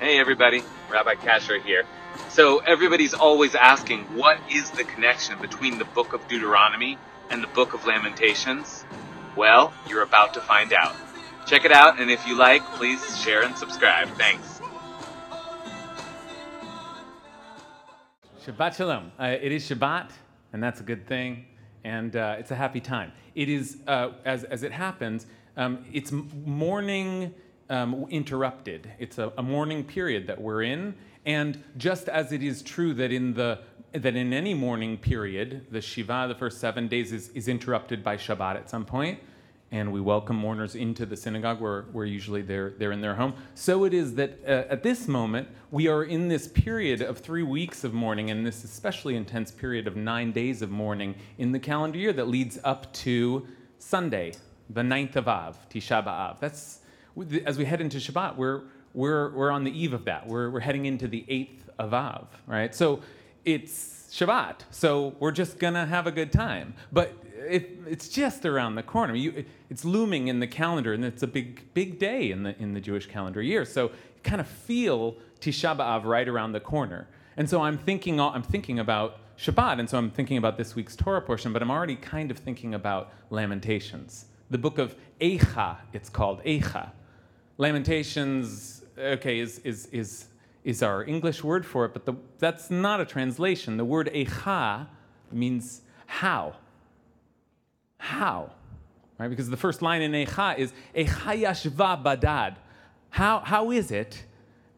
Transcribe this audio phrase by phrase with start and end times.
[0.00, 1.84] Hey everybody, Rabbi Kasher here.
[2.30, 6.96] So everybody's always asking, what is the connection between the book of Deuteronomy
[7.28, 8.86] and the book of Lamentations?
[9.36, 10.96] Well, you're about to find out.
[11.44, 14.08] Check it out, and if you like, please share and subscribe.
[14.16, 14.62] Thanks.
[18.46, 19.12] Shabbat Shalom.
[19.20, 20.12] Uh, it is Shabbat,
[20.54, 21.44] and that's a good thing,
[21.84, 23.12] and uh, it's a happy time.
[23.34, 25.26] It is, uh, as, as it happens,
[25.58, 27.34] um, it's morning
[27.70, 28.92] um, interrupted.
[28.98, 33.12] It's a, a morning period that we're in, and just as it is true that
[33.12, 33.60] in the
[33.92, 38.16] that in any mourning period, the Shiva, the first seven days, is, is interrupted by
[38.16, 39.18] Shabbat at some point,
[39.72, 43.34] and we welcome mourners into the synagogue where, where usually they're, they're in their home.
[43.54, 47.42] So it is that uh, at this moment, we are in this period of three
[47.42, 51.58] weeks of mourning, and this especially intense period of nine days of mourning in the
[51.58, 53.46] calendar year that leads up to
[53.78, 54.34] Sunday,
[54.68, 56.38] the ninth of Av, Tisha B'Av.
[56.38, 56.79] That's,
[57.44, 58.62] as we head into Shabbat, we're,
[58.94, 60.26] we're, we're on the eve of that.
[60.26, 62.74] We're, we're heading into the eighth of Av, right?
[62.74, 63.00] So
[63.44, 66.74] it's Shabbat, so we're just gonna have a good time.
[66.92, 69.14] But it, it's just around the corner.
[69.14, 72.74] You, it's looming in the calendar, and it's a big, big day in the in
[72.74, 73.64] the Jewish calendar year.
[73.64, 77.06] So you kind of feel Tisha B'av right around the corner.
[77.36, 80.96] And so I'm thinking, I'm thinking about Shabbat, and so I'm thinking about this week's
[80.96, 85.78] Torah portion, but I'm already kind of thinking about Lamentations, the book of Eicha.
[85.92, 86.90] It's called Eicha.
[87.60, 90.28] Lamentations, okay, is is is
[90.64, 93.76] is our English word for it, but the, that's not a translation.
[93.76, 94.86] The word echa
[95.30, 96.54] means how.
[97.98, 98.50] How?
[99.18, 99.28] Right?
[99.28, 102.56] Because the first line in echa is echa yashva badad.
[103.10, 104.24] How, how is it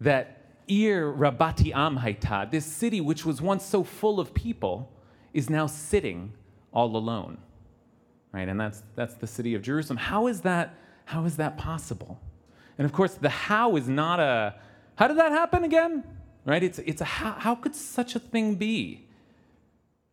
[0.00, 4.90] that Ir Rabati Am Haita, this city which was once so full of people,
[5.34, 6.32] is now sitting
[6.72, 7.36] all alone?
[8.32, 8.48] Right?
[8.48, 9.98] And that's, that's the city of Jerusalem.
[9.98, 12.18] How is that, how is that possible?
[12.80, 14.54] And of course, the how is not a,
[14.96, 16.02] how did that happen again?
[16.46, 16.62] Right?
[16.62, 19.06] It's, it's a how, how could such a thing be?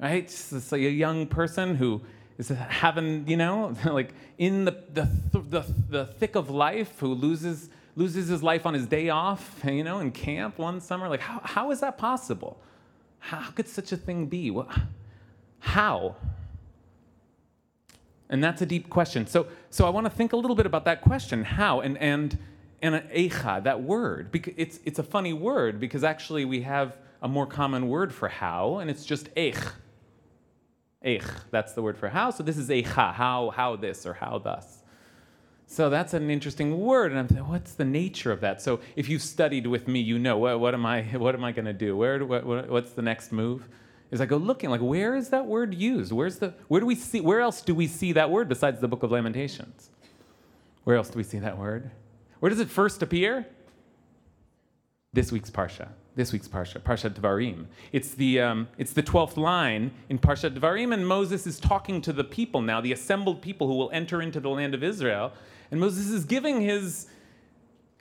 [0.01, 0.25] Right?
[0.25, 2.01] It's like a young person who
[2.37, 7.69] is having, you know, like in the, the, the, the thick of life, who loses,
[7.95, 11.07] loses his life on his day off, you know, in camp one summer.
[11.07, 12.59] Like, how, how is that possible?
[13.19, 14.51] How could such a thing be?
[14.51, 14.67] What,
[15.59, 16.17] how?
[18.29, 19.25] And that's a deep question.
[19.25, 22.37] So, so I want to think a little bit about that question, how, and, and
[22.81, 27.27] and an echa, that word, it's, it's a funny word because actually we have a
[27.27, 29.57] more common word for how, and it's just ech.
[31.03, 32.29] Ech, that's the word for how.
[32.31, 34.83] So this is echa, how, how this or how thus.
[35.69, 38.61] So that's an interesting word, and I'm thinking, what's the nature of that?
[38.61, 41.51] So if you've studied with me, you know what, what am I, what am I
[41.51, 41.97] going to do?
[41.97, 43.67] Where, what, what, what's the next move?
[44.09, 46.13] Is I go looking like where is that word used?
[46.13, 48.87] Where's the, where do we see, where else do we see that word besides the
[48.87, 49.89] Book of Lamentations?
[50.85, 51.91] Where else do we see that word?
[52.39, 53.47] Where does it first appear?
[55.13, 55.89] This week's Parsha.
[56.15, 57.65] This week's Parsha, Parsha Devarim.
[57.91, 62.11] It's the, um, it's the 12th line in Parsha Devarim, and Moses is talking to
[62.11, 65.31] the people now, the assembled people who will enter into the land of Israel.
[65.69, 67.07] And Moses is giving his,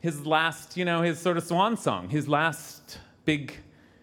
[0.01, 3.55] his last, you know, his sort of swan song, his last big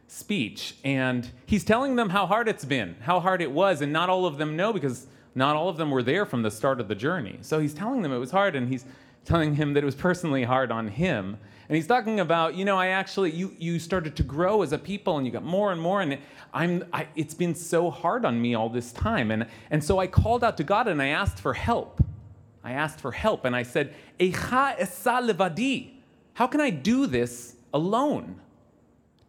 [0.07, 0.75] speech.
[0.83, 4.27] And he's telling them how hard it's been, how hard it was, and not all
[4.27, 6.95] of them know because not all of them were there from the start of the
[6.95, 7.39] journey.
[7.41, 8.85] So he's telling them it was hard, and he's
[9.25, 11.38] telling him that it was personally hard on him.
[11.69, 14.78] And he's talking about, you know, I actually, you, you started to grow as a
[14.78, 16.01] people and you got more and more.
[16.01, 16.19] And
[16.53, 19.31] I'm, I, it's been so hard on me all this time.
[19.31, 22.03] And, and so I called out to God and I asked for help.
[22.63, 25.91] I asked for help and I said, Eicha esa levadi.
[26.34, 28.40] How can I do this alone?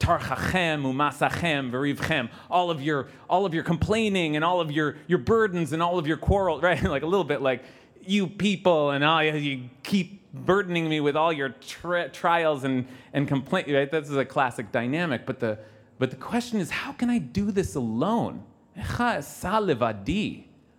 [0.00, 2.31] Tarchachem, umasachem, verivchem.
[2.50, 5.99] All of your, all of your complaining and all of your, your burdens and all
[5.99, 6.82] of your quarrel, right?
[6.82, 7.62] like a little bit like,
[8.09, 13.28] you people and all you keep burdening me with all your tri- trials and, and
[13.28, 13.70] complaints.
[13.70, 13.91] Right?
[13.91, 15.26] This is a classic dynamic.
[15.26, 15.59] But the,
[15.98, 18.44] but the question is, how can I do this alone?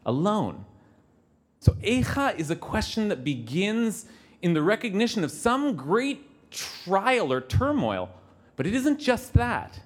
[0.06, 0.66] Alone.
[1.60, 4.06] So Echa is a question that begins
[4.42, 8.10] in the recognition of some great trial or turmoil.
[8.56, 9.80] But it isn't just that.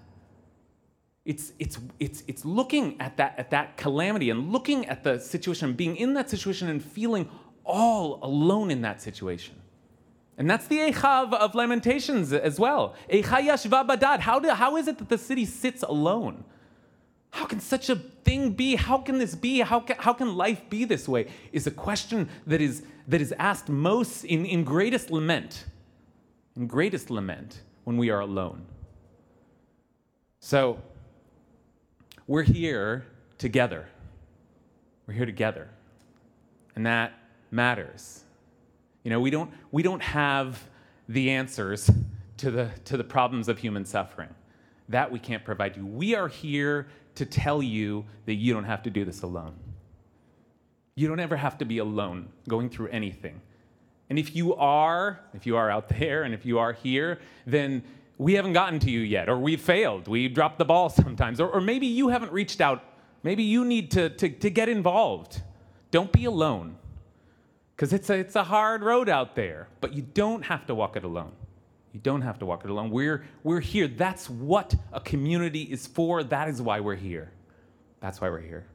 [1.26, 5.74] It's, it's, it's, it's looking at that, at that calamity and looking at the situation,
[5.74, 7.30] being in that situation and feeling
[7.66, 9.56] all alone in that situation.
[10.38, 12.96] And that's the Eicha of, Lamentations as well.
[13.10, 14.20] Badad.
[14.22, 16.46] How, do, how is it that the city sits alone?
[17.32, 18.76] How can such a thing be?
[18.76, 19.60] How can this be?
[19.60, 21.28] How can, how can life be this way?
[21.52, 25.66] Is a question that is, that is asked most in, in greatest lament.
[26.56, 28.66] In greatest lament when we are alone.
[30.40, 30.80] So,
[32.30, 33.04] we're here
[33.40, 33.88] together.
[35.08, 35.68] We're here together.
[36.76, 37.14] And that
[37.50, 38.24] matters.
[39.04, 40.64] You know, we don't, we don't have
[41.08, 41.90] the answers
[42.38, 44.30] to the, to the problems of human suffering.
[44.90, 45.84] That we can't provide you.
[45.84, 49.56] We are here to tell you that you don't have to do this alone.
[50.94, 53.42] You don't ever have to be alone going through anything.
[54.08, 57.82] And if you are, if you are out there and if you are here, then
[58.20, 60.08] we haven't gotten to you yet, or we've failed.
[60.08, 62.84] We dropped the ball sometimes, or, or maybe you haven't reached out.
[63.24, 65.42] Maybe you need to, to, to get involved.
[65.90, 66.78] Don't be alone,
[67.76, 70.96] because it's a, it's a hard road out there, but you don't have to walk
[70.96, 71.32] it alone.
[71.94, 72.92] You don't have to walk it alone.
[72.92, 73.88] We're, we're here.
[73.88, 76.22] That's what a community is for.
[76.24, 77.32] That is why we're here.
[78.00, 78.66] That's why we're here.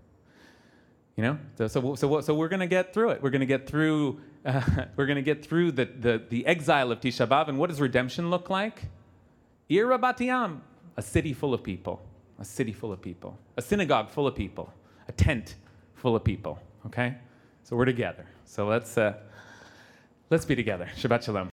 [1.16, 3.22] You know, so so so, so we're going to get through it.
[3.22, 4.20] We're going to get through.
[4.44, 4.60] Uh,
[4.96, 7.48] we're going to get through the, the the exile of Tisha B'av.
[7.48, 8.86] And what does redemption look like?
[9.68, 10.60] Ir Batiam,
[10.96, 12.02] a city full of people,
[12.38, 14.70] a city full of people, a synagogue full of people,
[15.08, 15.54] a tent
[15.94, 16.58] full of people.
[16.86, 17.14] Okay,
[17.62, 18.26] so we're together.
[18.44, 19.14] So let's uh,
[20.28, 20.90] let's be together.
[20.96, 21.53] Shabbat shalom.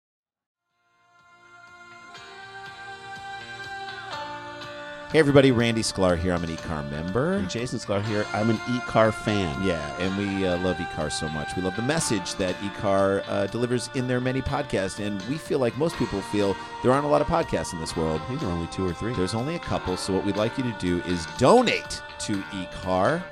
[5.15, 6.33] Hey everybody, Randy Sklar here.
[6.33, 7.35] I'm an IKAR member.
[7.35, 8.27] And Jason Sklar here.
[8.33, 9.63] I'm an IKAR fan.
[9.63, 11.55] Yeah, and we uh, love IKAR so much.
[11.55, 15.61] We love the message that IKAR uh, delivers in their many podcasts, and we feel
[15.61, 18.21] like most people feel there aren't a lot of podcasts in this world.
[18.23, 19.15] I think there are only two or three.
[19.15, 23.23] There's only a couple, so what we'd like you to do is donate to IKAR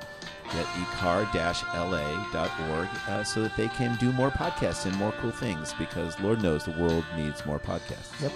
[0.51, 6.17] at ikar-la.org uh, so that they can do more podcasts and more cool things because
[6.21, 8.21] Lord knows the world needs more podcasts.
[8.21, 8.31] Yep.